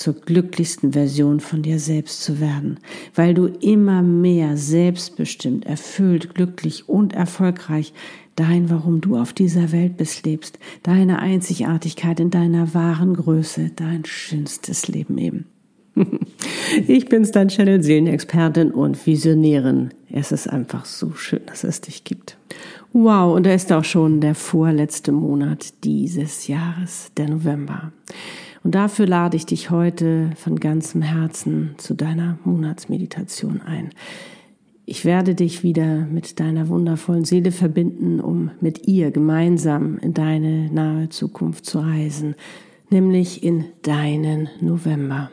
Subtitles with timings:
[0.00, 2.78] zur glücklichsten Version von dir selbst zu werden,
[3.14, 7.92] weil du immer mehr selbstbestimmt, erfüllt, glücklich und erfolgreich
[8.34, 14.06] dein, warum du auf dieser Welt bist, lebst, deine Einzigartigkeit in deiner wahren Größe, dein
[14.06, 15.44] schönstes Leben eben.
[16.86, 19.90] Ich bin's, dein Channel Seelenexpertin und Visionärin.
[20.08, 22.38] Es ist einfach so schön, dass es dich gibt.
[22.92, 27.92] Wow, und da ist auch schon der vorletzte Monat dieses Jahres, der November.
[28.62, 33.90] Und dafür lade ich dich heute von ganzem Herzen zu deiner Monatsmeditation ein.
[34.84, 40.70] Ich werde dich wieder mit deiner wundervollen Seele verbinden, um mit ihr gemeinsam in deine
[40.72, 42.34] nahe Zukunft zu reisen,
[42.90, 45.30] nämlich in deinen November.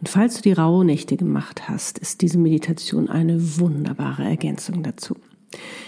[0.00, 5.16] Und falls du die Rauhnächte gemacht hast, ist diese Meditation eine wunderbare Ergänzung dazu.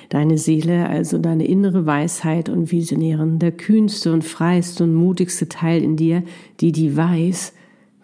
[0.09, 5.83] Deine Seele, also deine innere Weisheit und Visionärin, der kühnste und freiste und mutigste Teil
[5.83, 6.23] in dir,
[6.61, 7.53] die die weiß,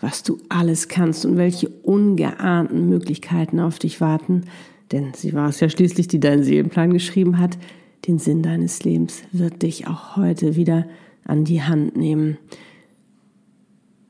[0.00, 4.44] was du alles kannst und welche ungeahnten Möglichkeiten auf dich warten,
[4.92, 7.58] denn sie war es ja schließlich, die deinen Seelenplan geschrieben hat,
[8.06, 10.86] den Sinn deines Lebens wird dich auch heute wieder
[11.24, 12.38] an die Hand nehmen,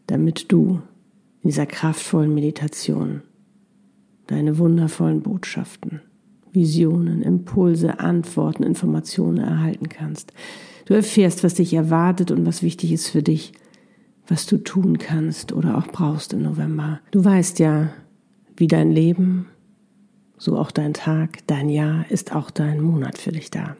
[0.07, 0.81] damit du
[1.43, 3.23] in dieser kraftvollen Meditation
[4.27, 6.03] deine wundervollen Botschaften
[6.53, 10.33] Visionen, Impulse, Antworten, Informationen erhalten kannst.
[10.87, 13.53] Du erfährst, was dich erwartet und was wichtig ist für dich,
[14.27, 17.01] was du tun kannst oder auch brauchst im November.
[17.11, 17.91] Du weißt ja,
[18.57, 19.47] wie dein Leben,
[20.37, 23.77] so auch dein Tag, dein Jahr ist auch dein Monat für dich da.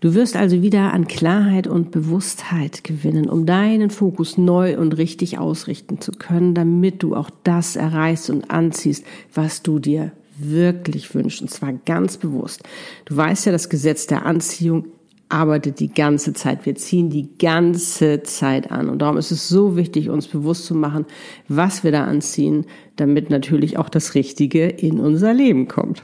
[0.00, 5.38] Du wirst also wieder an Klarheit und Bewusstheit gewinnen, um deinen Fokus neu und richtig
[5.38, 9.04] ausrichten zu können, damit du auch das erreichst und anziehst,
[9.34, 12.62] was du dir wirklich wünscht, und zwar ganz bewusst.
[13.04, 14.86] Du weißt ja, das Gesetz der Anziehung
[15.28, 16.64] arbeitet die ganze Zeit.
[16.64, 18.88] Wir ziehen die ganze Zeit an.
[18.88, 21.04] Und darum ist es so wichtig, uns bewusst zu machen,
[21.48, 22.64] was wir da anziehen,
[22.96, 26.02] damit natürlich auch das Richtige in unser Leben kommt.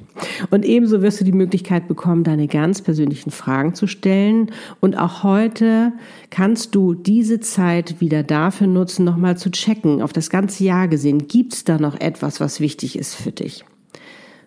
[0.51, 4.51] Und ebenso wirst du die Möglichkeit bekommen, deine ganz persönlichen Fragen zu stellen.
[4.81, 5.93] Und auch heute
[6.31, 11.27] kannst du diese Zeit wieder dafür nutzen, nochmal zu checken, auf das ganze Jahr gesehen,
[11.29, 13.65] gibt es da noch etwas, was wichtig ist für dich?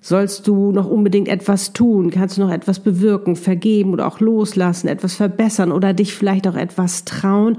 [0.08, 2.12] Sollst du noch unbedingt etwas tun?
[2.12, 6.56] Kannst du noch etwas bewirken, vergeben oder auch loslassen, etwas verbessern oder dich vielleicht auch
[6.56, 7.58] etwas trauen,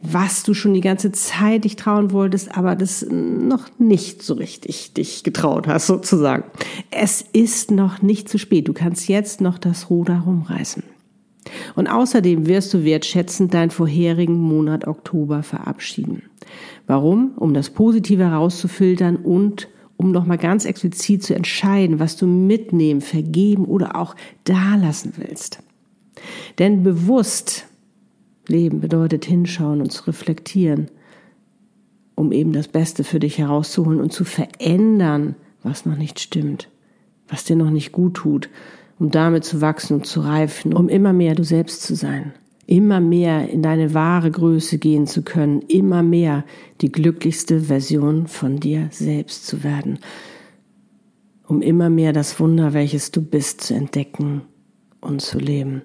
[0.00, 4.94] was du schon die ganze Zeit dich trauen wolltest, aber das noch nicht so richtig
[4.94, 6.44] dich getraut hast, sozusagen.
[6.92, 8.68] Es ist noch nicht zu spät.
[8.68, 10.84] Du kannst jetzt noch das Ruder rumreißen.
[11.74, 16.22] Und außerdem wirst du wertschätzend deinen vorherigen Monat Oktober verabschieden.
[16.86, 17.32] Warum?
[17.34, 19.66] Um das Positive herauszufiltern und
[20.00, 25.58] um nochmal ganz explizit zu entscheiden, was du mitnehmen, vergeben oder auch dalassen willst.
[26.58, 27.66] Denn bewusst
[28.48, 30.90] leben bedeutet hinschauen und zu reflektieren,
[32.14, 36.70] um eben das Beste für dich herauszuholen und zu verändern, was noch nicht stimmt,
[37.28, 38.48] was dir noch nicht gut tut,
[38.98, 42.32] um damit zu wachsen und zu reifen, um immer mehr du selbst zu sein
[42.70, 46.44] immer mehr in deine wahre Größe gehen zu können, immer mehr
[46.80, 49.98] die glücklichste Version von dir selbst zu werden,
[51.48, 54.42] um immer mehr das Wunder, welches du bist, zu entdecken
[55.00, 55.82] und zu leben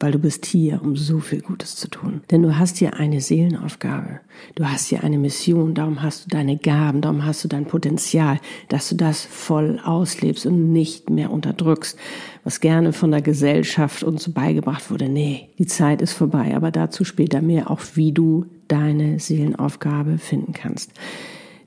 [0.00, 2.20] weil du bist hier, um so viel Gutes zu tun.
[2.30, 4.20] Denn du hast hier eine Seelenaufgabe,
[4.54, 8.38] du hast hier eine Mission, darum hast du deine Gaben, darum hast du dein Potenzial,
[8.68, 11.98] dass du das voll auslebst und nicht mehr unterdrückst,
[12.44, 15.08] was gerne von der Gesellschaft uns beigebracht wurde.
[15.08, 20.52] Nee, die Zeit ist vorbei, aber dazu später mehr, auch wie du deine Seelenaufgabe finden
[20.52, 20.92] kannst.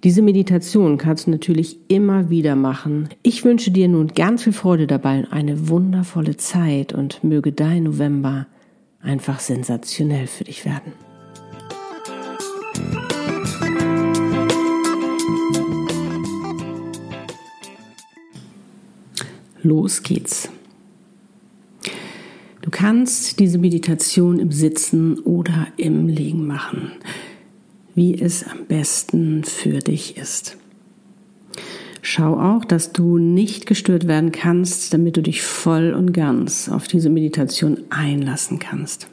[0.06, 3.10] Diese Meditation kannst du natürlich immer wieder machen.
[3.22, 7.84] Ich wünsche dir nun ganz viel Freude dabei und eine wundervolle Zeit und möge dein
[7.84, 8.48] November
[9.02, 10.94] einfach sensationell für dich werden.
[19.62, 20.50] Los geht's.
[22.62, 26.94] Du kannst diese Meditation im Sitzen oder im Liegen machen
[28.00, 30.56] wie es am besten für dich ist.
[32.02, 36.88] Schau auch, dass du nicht gestört werden kannst, damit du dich voll und ganz auf
[36.88, 39.10] diese Meditation einlassen kannst.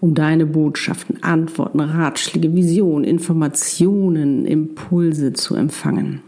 [0.00, 6.22] Um deine Botschaften, Antworten, Ratschläge, Visionen, Informationen, Impulse zu empfangen.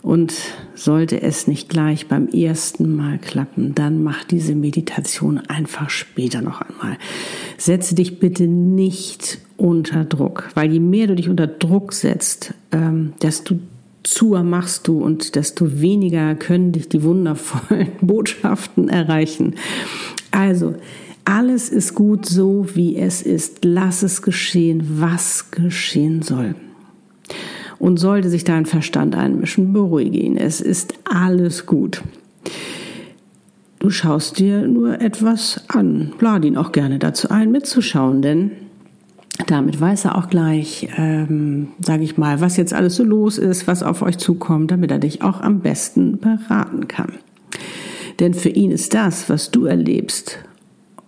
[0.00, 0.32] Und
[0.74, 6.62] sollte es nicht gleich beim ersten Mal klappen, dann mach diese Meditation einfach später noch
[6.62, 6.96] einmal.
[7.58, 13.14] Setze dich bitte nicht unter Druck, weil je mehr du dich unter Druck setzt, ähm,
[13.22, 13.56] desto
[14.02, 19.54] zuer machst du und desto weniger können dich die wundervollen Botschaften erreichen.
[20.30, 20.74] Also,
[21.24, 23.64] alles ist gut so, wie es ist.
[23.64, 26.54] Lass es geschehen, was geschehen soll.
[27.78, 30.36] Und sollte sich dein Verstand einmischen, beruhige ihn.
[30.36, 32.02] Es ist alles gut.
[33.80, 36.12] Du schaust dir nur etwas an.
[36.20, 38.52] Lade ihn auch gerne dazu ein, mitzuschauen, denn
[39.46, 43.66] damit weiß er auch gleich, ähm, sage ich mal, was jetzt alles so los ist,
[43.66, 47.12] was auf euch zukommt, damit er dich auch am besten beraten kann.
[48.18, 50.38] Denn für ihn ist das, was du erlebst,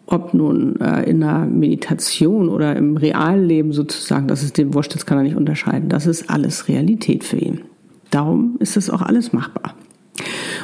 [0.06, 4.94] ob nun äh, in einer Meditation oder im realen Leben sozusagen, das ist dem wurscht,
[4.94, 5.88] das kann er nicht unterscheiden.
[5.88, 7.62] Das ist alles Realität für ihn.
[8.10, 9.74] Darum ist es auch alles machbar.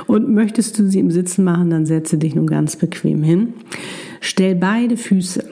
[0.07, 3.55] Und möchtest du sie im Sitzen machen, dann setze dich nun ganz bequem hin.
[4.21, 5.45] Stell beide Füße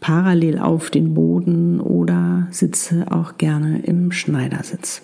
[0.00, 5.02] parallel auf den Boden oder sitze auch gerne im Schneidersitz.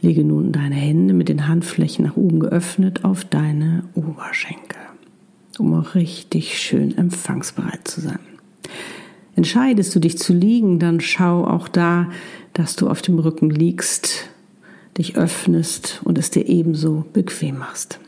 [0.00, 4.78] Lege nun deine Hände mit den Handflächen nach oben geöffnet auf deine Oberschenkel,
[5.58, 8.20] um auch richtig schön empfangsbereit zu sein.
[9.34, 12.10] Entscheidest du dich zu liegen, dann schau auch da,
[12.52, 14.28] dass du auf dem Rücken liegst,
[14.98, 18.00] dich öffnest und es dir ebenso bequem machst.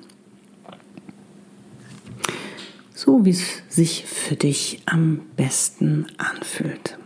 [3.03, 6.99] So wie es sich für dich am besten anfühlt.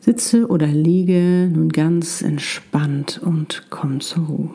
[0.00, 4.50] Sitze oder liege nun ganz entspannt und komm zur Ruhe.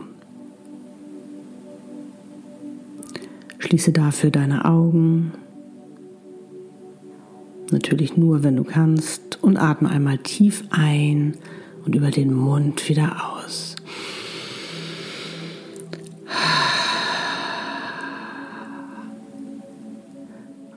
[3.59, 5.33] Schließe dafür deine Augen,
[7.69, 11.37] natürlich nur, wenn du kannst, und atme einmal tief ein
[11.85, 13.72] und über den Mund wieder aus.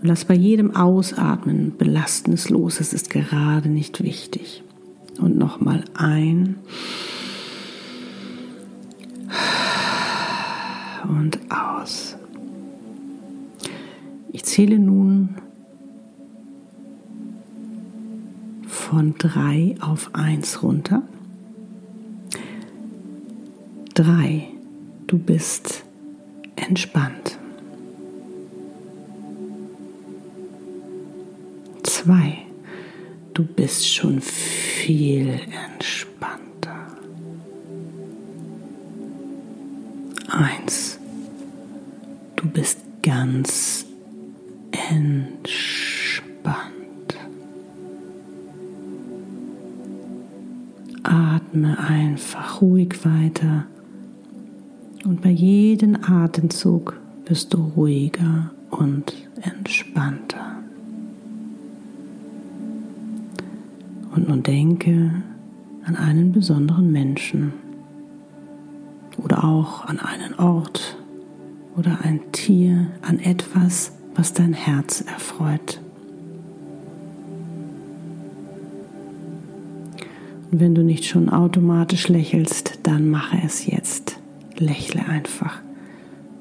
[0.07, 2.81] Lass bei jedem Ausatmen Belastendes los.
[2.81, 4.63] Es ist gerade nicht wichtig.
[5.19, 6.57] Und nochmal ein.
[11.09, 12.17] Und aus.
[14.33, 15.37] Ich zähle nun
[18.67, 21.03] von drei auf eins runter.
[23.95, 24.49] Drei.
[25.07, 25.85] Du bist
[26.57, 27.39] entspannt.
[32.07, 32.39] Zwei.
[33.35, 36.87] Du bist schon viel entspannter.
[40.29, 41.01] Eins.
[42.37, 43.87] Du bist ganz
[44.71, 45.57] entspannt.
[51.03, 53.67] Atme einfach ruhig weiter
[55.05, 59.13] und bei jedem Atemzug wirst du ruhiger und
[59.43, 60.56] entspannter.
[64.17, 65.11] Und nun denke
[65.85, 67.53] an einen besonderen Menschen
[69.23, 70.97] oder auch an einen Ort
[71.77, 75.83] oder ein Tier, an etwas, was dein Herz erfreut.
[80.51, 84.19] Und wenn du nicht schon automatisch lächelst, dann mache es jetzt.
[84.57, 85.61] Lächle einfach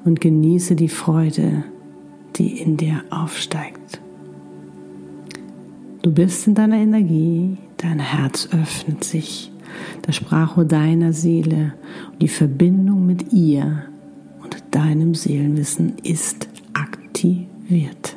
[0.06, 1.64] und genieße die Freude,
[2.36, 4.00] die in dir aufsteigt.
[6.06, 9.50] Du bist in deiner Energie, dein Herz öffnet sich,
[10.02, 11.72] das Sprachrohr deiner Seele
[12.12, 13.82] und die Verbindung mit ihr
[14.40, 18.16] und deinem Seelenwissen ist aktiviert.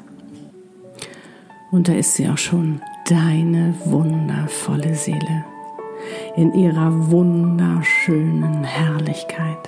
[1.72, 5.46] Und da ist sie auch schon, deine wundervolle Seele.
[6.36, 9.68] In ihrer wunderschönen Herrlichkeit,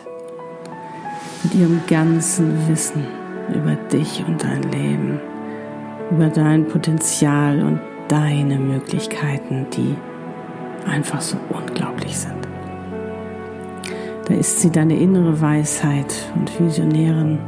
[1.42, 3.04] mit ihrem ganzen Wissen
[3.50, 5.20] über dich und dein Leben,
[6.12, 9.96] über dein Potenzial und deine Möglichkeiten, die
[10.86, 12.46] einfach so unglaublich sind.
[14.28, 17.40] Da ist sie deine innere Weisheit und Visionärin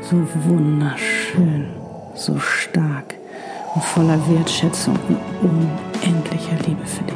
[0.00, 1.66] so wunderschön,
[2.14, 3.14] so stark
[3.74, 7.14] und voller Wertschätzung und unendlicher Liebe für dich.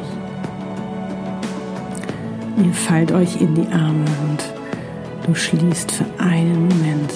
[2.63, 4.43] Ihr fallt euch in die Arme und
[5.25, 7.11] du schließt für einen Moment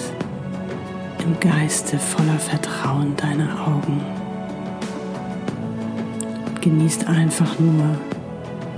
[1.24, 4.19] im Geiste voller Vertrauen deine Augen
[6.62, 7.98] genießt einfach nur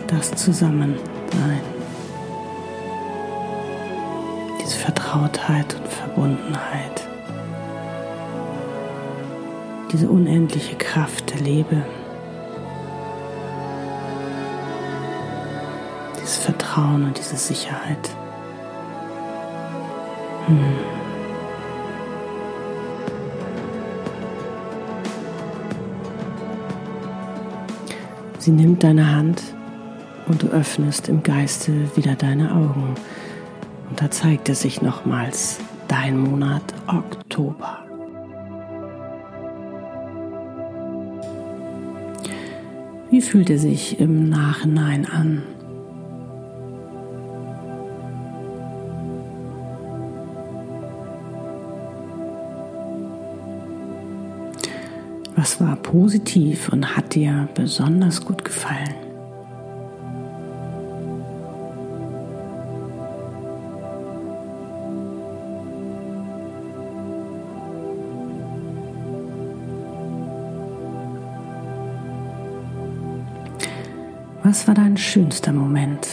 [0.08, 1.62] das Zusammensein.
[4.62, 7.08] Diese Vertrautheit und Verbundenheit.
[9.92, 11.84] Diese unendliche Kraft der Liebe.
[16.18, 18.10] Dieses Vertrauen und diese Sicherheit.
[20.48, 20.81] Hm.
[28.42, 29.44] Sie nimmt deine Hand
[30.28, 32.96] und du öffnest im Geiste wieder deine Augen.
[33.88, 37.86] Und da zeigt es sich nochmals dein Monat Oktober.
[43.12, 45.44] Wie fühlt er sich im Nachhinein an?
[55.42, 58.94] Was war positiv und hat dir besonders gut gefallen?
[74.44, 76.08] Was war dein schönster Moment,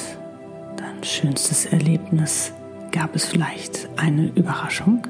[0.78, 2.50] dein schönstes Erlebnis?
[2.92, 5.06] Gab es vielleicht eine Überraschung?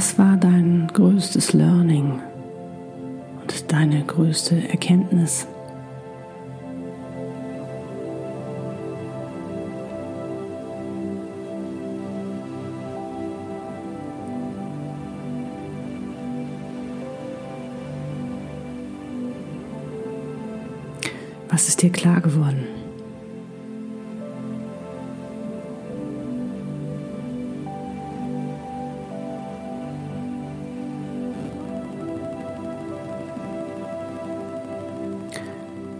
[0.00, 2.22] Was war dein größtes Learning
[3.42, 5.46] und deine größte Erkenntnis?
[21.50, 22.79] Was ist dir klar geworden?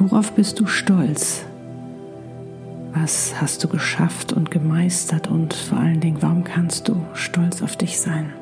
[0.00, 1.44] Worauf bist du stolz?
[2.94, 7.74] Was hast du geschafft und gemeistert und vor allen Dingen, warum kannst du stolz auf
[7.76, 8.32] dich sein?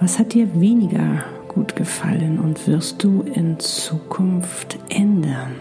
[0.00, 5.54] Was hat dir weniger gut gefallen und wirst du in Zukunft ändern.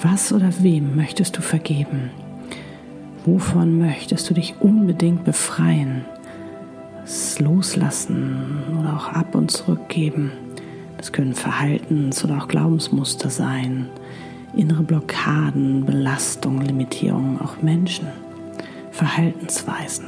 [0.00, 2.10] Was oder wem möchtest du vergeben?
[3.24, 6.04] Wovon möchtest du dich unbedingt befreien?
[7.02, 10.32] Das Loslassen oder auch ab und zurückgeben.
[10.96, 13.88] Das können Verhaltens- oder auch Glaubensmuster sein,
[14.54, 18.06] innere Blockaden, Belastungen, Limitierungen, auch Menschen,
[18.92, 20.06] Verhaltensweisen.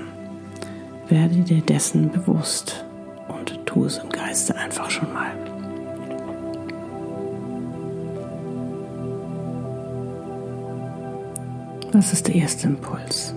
[1.09, 2.85] Werde dir dessen bewusst
[3.29, 5.33] und tu es im Geiste einfach schon mal.
[11.91, 13.35] Das ist der erste Impuls.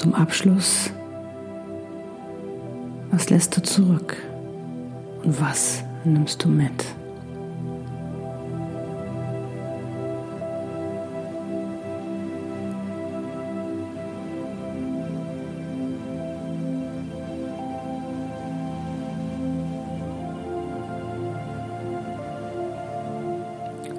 [0.00, 0.90] Zum Abschluss,
[3.10, 4.16] was lässt du zurück
[5.22, 6.86] und was nimmst du mit?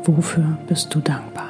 [0.03, 1.40] Wofür bist du dankbar?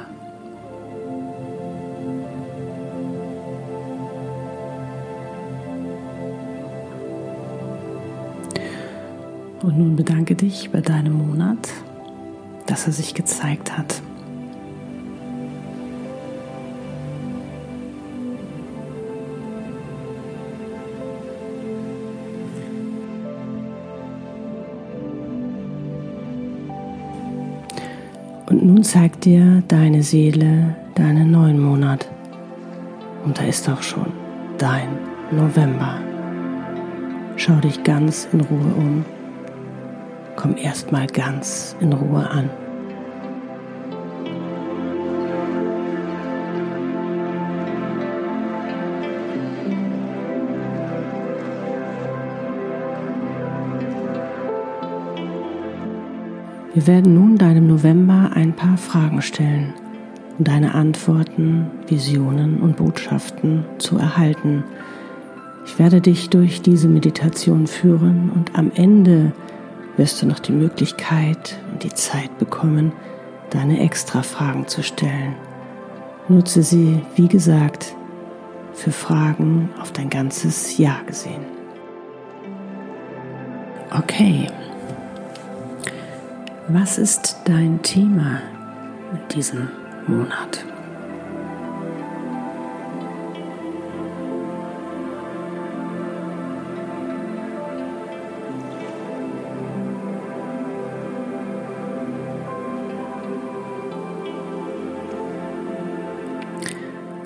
[9.72, 11.70] Und nun bedanke dich bei deinem Monat,
[12.66, 14.02] dass er sich gezeigt hat.
[28.44, 32.10] Und nun zeigt dir deine Seele deinen neuen Monat.
[33.24, 34.12] Und da ist auch schon
[34.58, 34.88] dein
[35.30, 35.98] November.
[37.36, 39.04] Schau dich ganz in Ruhe um.
[40.36, 42.50] Komm erstmal ganz in Ruhe an.
[56.74, 59.74] Wir werden nun deinem November ein paar Fragen stellen,
[60.38, 64.64] um deine Antworten, Visionen und Botschaften zu erhalten.
[65.66, 69.32] Ich werde dich durch diese Meditation führen und am Ende
[69.96, 72.92] wirst du noch die Möglichkeit und die Zeit bekommen,
[73.50, 75.34] deine extra Fragen zu stellen.
[76.28, 77.94] Nutze sie, wie gesagt,
[78.72, 81.44] für Fragen auf dein ganzes Jahr gesehen.
[83.90, 84.46] Okay.
[86.68, 88.40] Was ist dein Thema
[89.12, 89.68] in diesem
[90.06, 90.64] Monat?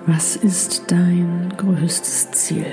[0.09, 2.67] Was ist dein größtes Ziel?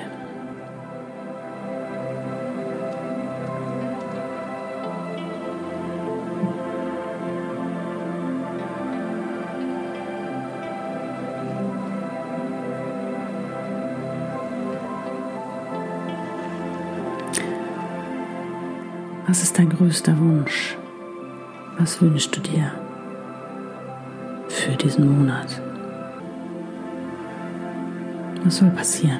[19.26, 20.78] Was ist dein größter Wunsch?
[21.80, 22.72] Was wünschst du dir
[24.50, 25.60] für diesen Monat?
[28.44, 29.20] Was soll passieren?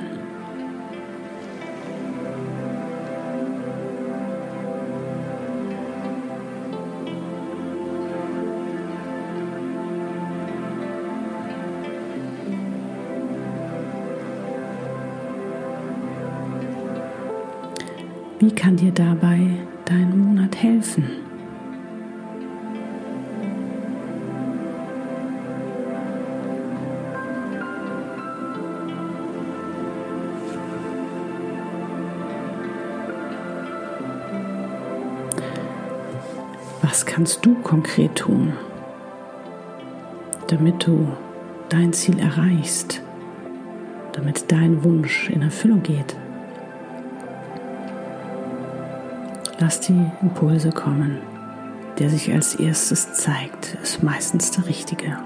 [18.40, 19.40] Wie kann dir dabei
[19.86, 21.23] dein Monat helfen?
[36.94, 38.54] Was kannst du konkret tun,
[40.46, 41.08] damit du
[41.68, 43.02] dein Ziel erreichst,
[44.12, 46.16] damit dein Wunsch in Erfüllung geht?
[49.58, 51.18] Lass die Impulse kommen.
[51.98, 55.18] Der sich als erstes zeigt, ist meistens der richtige.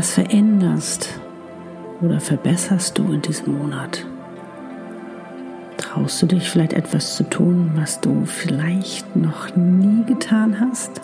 [0.00, 1.20] Was veränderst
[2.00, 4.06] oder verbesserst du in diesem Monat?
[5.76, 11.02] Traust du dich vielleicht etwas zu tun, was du vielleicht noch nie getan hast?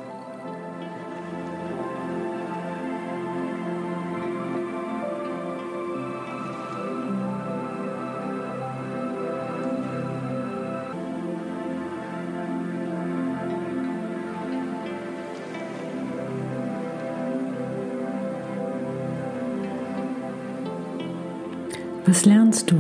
[22.17, 22.77] Was lernst du?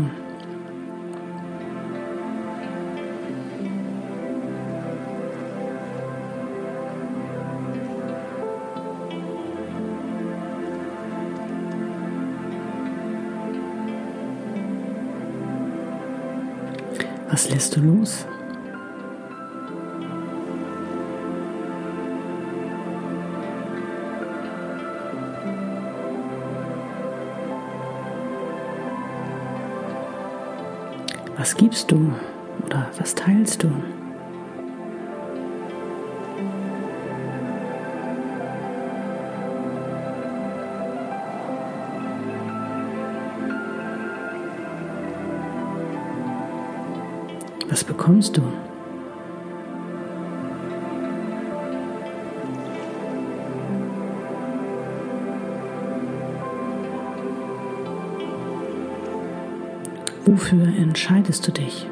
[17.29, 18.27] Was lässt du los?
[31.47, 32.13] Was gibst du
[32.65, 33.71] oder was teilst du?
[47.69, 48.43] Was bekommst du?
[60.29, 61.87] Wofür entscheidest du dich?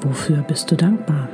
[0.00, 1.28] Wofür bist du dankbar?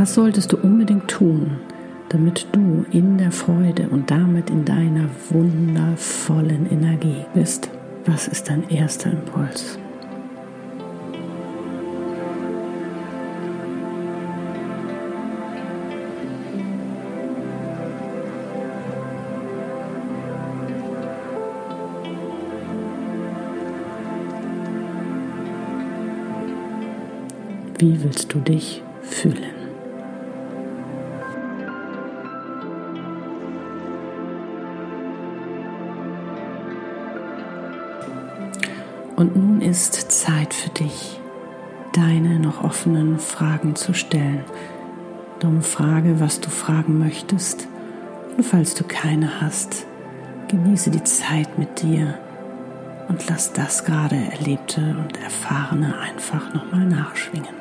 [0.00, 1.58] Was solltest du unbedingt tun,
[2.08, 7.68] damit du in der Freude und damit in deiner wundervollen Energie bist?
[8.06, 9.78] Was ist dein erster Impuls?
[27.78, 29.49] Wie willst du dich fühlen?
[39.20, 41.20] Und nun ist Zeit für dich,
[41.92, 44.44] deine noch offenen Fragen zu stellen.
[45.40, 47.68] Darum frage, was du fragen möchtest.
[48.34, 49.84] Und falls du keine hast,
[50.48, 52.18] genieße die Zeit mit dir
[53.08, 57.59] und lass das gerade Erlebte und Erfahrene einfach nochmal nachschwingen.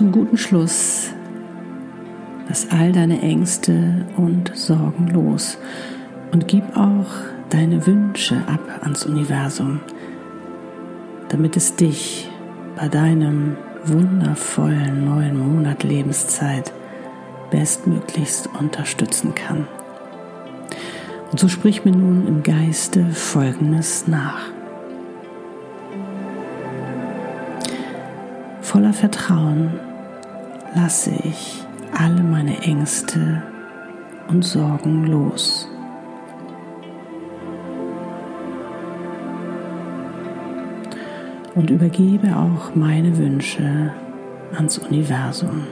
[0.00, 1.10] Zum guten Schluss
[2.48, 5.58] lass all deine Ängste und Sorgen los
[6.32, 7.10] und gib auch
[7.50, 9.80] deine Wünsche ab ans Universum,
[11.28, 12.30] damit es dich
[12.76, 16.72] bei deinem wundervollen neuen Monat Lebenszeit
[17.50, 19.68] bestmöglichst unterstützen kann.
[21.30, 24.46] Und so sprich mir nun im Geiste Folgendes nach.
[28.62, 29.78] Voller Vertrauen
[30.74, 33.42] lasse ich alle meine Ängste
[34.28, 35.68] und Sorgen los.
[41.54, 43.92] Und übergebe auch meine Wünsche
[44.54, 45.66] ans Universum.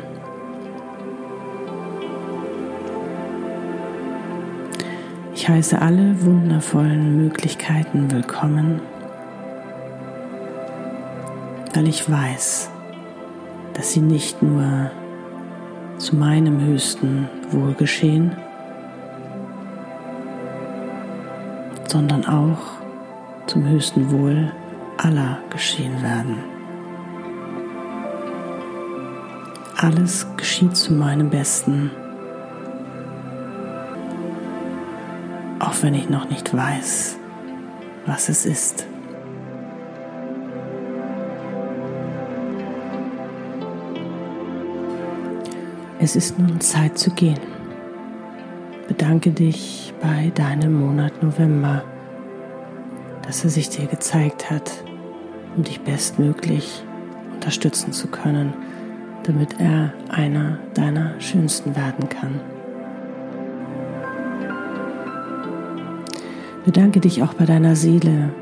[5.34, 8.82] Ich heiße alle wundervollen Möglichkeiten willkommen,
[11.74, 12.70] weil ich weiß,
[13.78, 14.90] dass sie nicht nur
[15.98, 18.36] zu meinem höchsten Wohl geschehen,
[21.86, 22.58] sondern auch
[23.46, 24.50] zum höchsten Wohl
[24.96, 26.38] aller geschehen werden.
[29.76, 31.92] Alles geschieht zu meinem Besten,
[35.60, 37.16] auch wenn ich noch nicht weiß,
[38.06, 38.88] was es ist.
[46.00, 47.40] Es ist nun Zeit zu gehen.
[48.86, 51.82] Bedanke dich bei deinem Monat November,
[53.22, 54.70] dass er sich dir gezeigt hat,
[55.56, 56.84] um dich bestmöglich
[57.34, 58.54] unterstützen zu können,
[59.24, 62.40] damit er einer deiner schönsten werden kann.
[66.64, 68.32] Bedanke dich auch bei deiner Seele,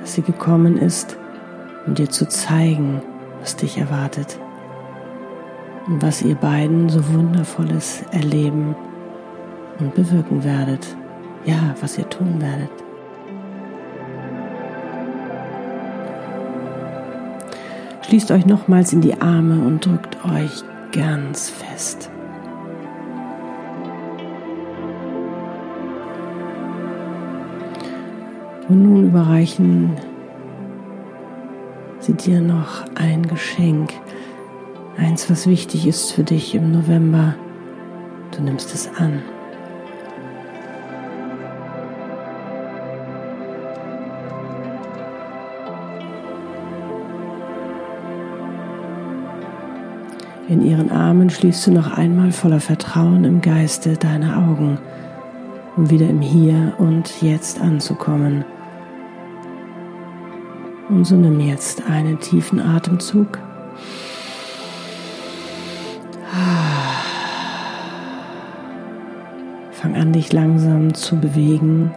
[0.00, 1.18] dass sie gekommen ist,
[1.86, 3.02] um dir zu zeigen,
[3.42, 4.38] was dich erwartet
[5.86, 8.74] und was ihr beiden so wundervolles erleben
[9.78, 10.96] und bewirken werdet.
[11.44, 12.70] Ja, was ihr tun werdet.
[18.02, 22.10] Schließt euch nochmals in die Arme und drückt euch ganz fest.
[28.68, 29.96] Und nun überreichen
[31.98, 33.92] sie dir noch ein Geschenk,
[34.96, 37.34] eins, was wichtig ist für dich im November.
[38.36, 39.22] Du nimmst es an.
[50.48, 54.78] In ihren Armen schließt du noch einmal voller Vertrauen im Geiste deine Augen,
[55.76, 58.44] um wieder im Hier und Jetzt anzukommen.
[60.90, 63.38] Und so nimm jetzt einen tiefen Atemzug.
[70.02, 71.92] An, dich langsam zu bewegen.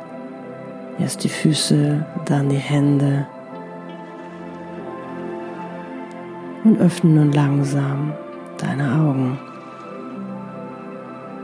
[1.00, 3.26] Erst die Füße, dann die Hände.
[6.63, 8.13] Und öffne nun langsam
[8.60, 9.39] deine Augen.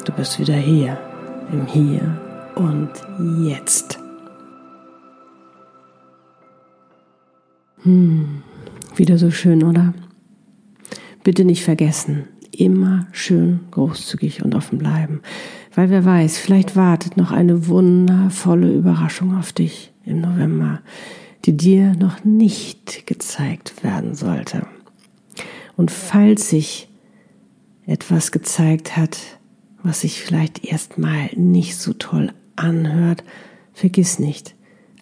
[0.05, 0.99] Du bist wieder hier,
[1.51, 2.01] im Hier
[2.53, 2.91] und
[3.43, 3.99] Jetzt.
[7.81, 8.43] Hm,
[8.95, 9.95] wieder so schön, oder?
[11.23, 15.21] Bitte nicht vergessen, immer schön großzügig und offen bleiben,
[15.73, 20.81] weil wer weiß, vielleicht wartet noch eine wundervolle Überraschung auf dich im November,
[21.45, 24.67] die dir noch nicht gezeigt werden sollte.
[25.77, 26.89] Und falls sich
[27.85, 29.17] etwas gezeigt hat,
[29.83, 33.23] was sich vielleicht erstmal nicht so toll anhört,
[33.73, 34.55] vergiss nicht,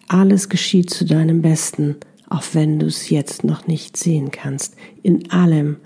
[0.08, 1.96] alles geschieht zu deinem Besten,
[2.28, 4.76] auch wenn du es jetzt noch nicht sehen kannst.
[5.02, 5.76] In allem,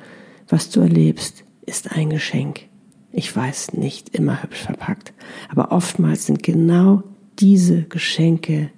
[0.48, 2.68] was du erlebst, ist ein Geschenk.
[3.16, 5.12] Ich weiß, nicht immer hübsch verpackt,
[5.48, 7.05] aber oftmals sind genau
[7.38, 8.70] diese Geschenke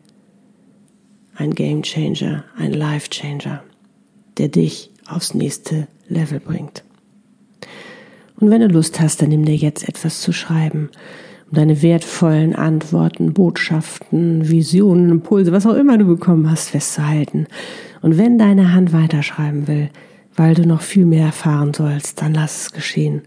[1.35, 3.62] ein Game Changer, ein Life Changer,
[4.37, 6.85] der dich aufs nächste Level bringt.
[8.38, 10.90] Und wenn du Lust hast, dann nimm dir jetzt etwas zu schreiben,
[11.51, 17.46] um deine wertvollen Antworten, Botschaften, Visionen, Impulse, was auch immer du bekommen hast, festzuhalten.
[18.03, 19.88] Und wenn deine Hand weiterschreiben will,
[20.35, 23.22] weil du noch viel mehr erfahren sollst, dann lass es geschehen.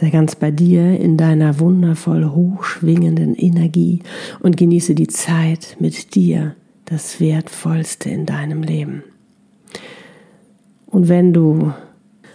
[0.00, 4.02] Sei ganz bei dir in deiner wundervoll hochschwingenden Energie
[4.40, 9.04] und genieße die Zeit mit dir, das Wertvollste in deinem Leben.
[10.86, 11.72] Und wenn du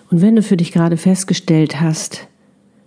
[0.10, 2.28] und wenn du für dich gerade festgestellt hast,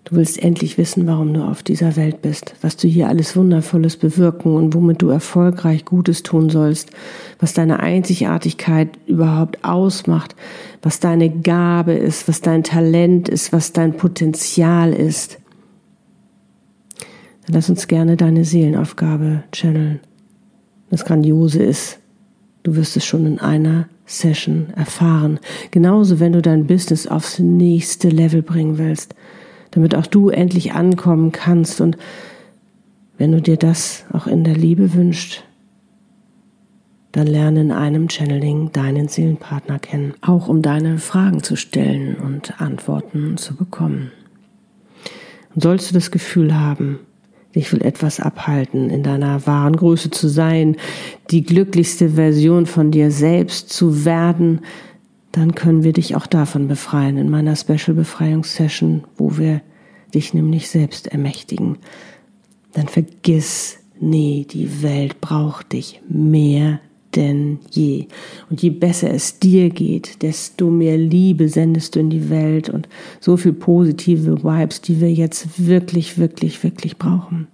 [0.05, 3.97] du willst endlich wissen, warum du auf dieser Welt bist, was du hier alles Wundervolles
[3.97, 6.91] bewirken und womit du erfolgreich Gutes tun sollst,
[7.39, 10.35] was deine Einzigartigkeit überhaupt ausmacht,
[10.83, 15.39] was deine Gabe ist, was dein Talent ist, was dein Potenzial ist,
[17.47, 20.01] dann lass uns gerne deine Seelenaufgabe channeln.
[20.91, 21.99] Das Grandiose ist,
[22.63, 25.39] du wirst es schon in einer Session erfahren.
[25.71, 29.15] Genauso, wenn du dein Business aufs nächste Level bringen willst,
[29.71, 31.97] damit auch du endlich ankommen kannst und
[33.19, 35.45] wenn du dir das auch in der Liebe wünschst,
[37.13, 42.61] dann lerne in einem Channeling deinen Seelenpartner kennen, auch um deine Fragen zu stellen und
[42.61, 44.13] Antworten zu bekommen.
[45.55, 47.01] Und sollst du das Gefühl haben,
[47.55, 50.77] Dich will etwas abhalten, in deiner wahren Größe zu sein,
[51.33, 54.61] die glücklichste Version von dir selbst zu werden,
[55.33, 59.63] dann können wir dich auch davon befreien in meiner Special Befreiungssession, wo wir
[60.15, 61.79] dich nämlich selbst ermächtigen.
[62.73, 66.81] Dann vergiss nie, die Welt braucht dich mehr
[67.17, 68.07] denn je.
[68.49, 72.89] Und je besser es dir geht, desto mehr Liebe sendest du in die Welt und
[73.21, 77.49] so viel positive Vibes, die wir jetzt wirklich, wirklich, wirklich brauchen.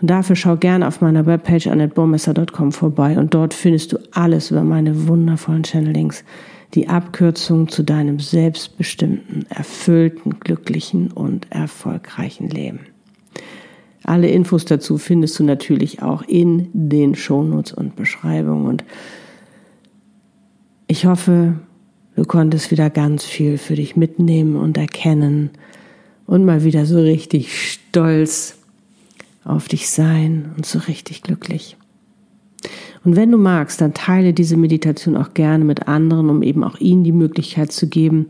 [0.00, 4.64] Und dafür schau gerne auf meiner Webpage annetbaumesser.com vorbei und dort findest du alles über
[4.64, 6.24] meine wundervollen Channelings,
[6.74, 12.80] die Abkürzung zu deinem selbstbestimmten, erfüllten, glücklichen und erfolgreichen Leben.
[14.04, 18.66] Alle Infos dazu findest du natürlich auch in den Shownotes und Beschreibungen.
[18.66, 18.84] Und
[20.88, 21.60] ich hoffe,
[22.16, 25.50] du konntest wieder ganz viel für dich mitnehmen und erkennen
[26.26, 28.58] und mal wieder so richtig stolz
[29.44, 31.76] auf dich sein und so richtig glücklich.
[33.04, 36.78] Und wenn du magst, dann teile diese Meditation auch gerne mit anderen, um eben auch
[36.78, 38.26] ihnen die Möglichkeit zu geben,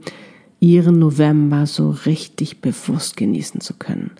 [0.61, 4.13] ihren November so richtig bewusst genießen zu können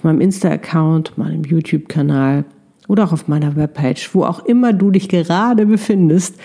[0.00, 2.46] auf meinem Insta-Account, meinem YouTube-Kanal
[2.88, 6.40] oder auch auf meiner Webpage, wo auch immer du dich gerade befindest,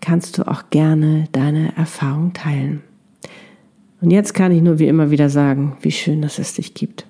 [0.00, 2.82] kannst du auch gerne deine Erfahrung teilen.
[4.00, 7.06] Und jetzt kann ich nur wie immer wieder sagen, wie schön, dass es dich gibt.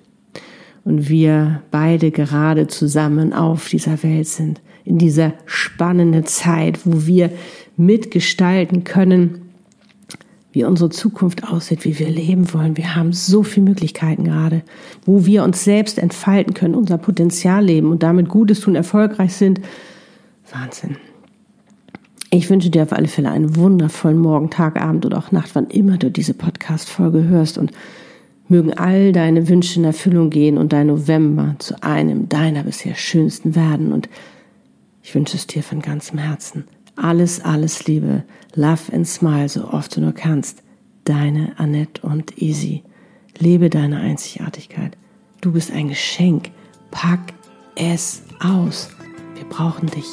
[0.87, 7.29] Und wir beide gerade zusammen auf dieser Welt sind, in dieser spannenden Zeit, wo wir
[7.75, 9.49] mitgestalten können,
[10.53, 12.77] wie unsere Zukunft aussieht, wie wir leben wollen.
[12.77, 14.61] Wir haben so viele Möglichkeiten gerade,
[15.05, 19.59] wo wir uns selbst entfalten können, unser Potenzial leben und damit Gutes tun, erfolgreich sind.
[20.53, 20.95] Wahnsinn.
[22.29, 25.67] Ich wünsche dir auf alle Fälle einen wundervollen Morgen, Tag, Abend oder auch Nacht, wann
[25.67, 27.73] immer du diese Podcast-Folge hörst und
[28.49, 33.55] mögen all deine Wünsche in Erfüllung gehen und dein November zu einem deiner bisher schönsten
[33.55, 34.09] werden und
[35.03, 36.65] ich wünsche es dir von ganzem Herzen.
[36.97, 38.23] Alles, alles Liebe.
[38.55, 40.63] Love and smile so oft du nur kannst.
[41.05, 42.83] Deine Annette und Easy.
[43.37, 44.97] Lebe deine Einzigartigkeit.
[45.39, 46.49] Du bist ein Geschenk.
[46.91, 47.33] Pack
[47.75, 48.89] es aus.
[49.35, 50.07] Wir brauchen dich.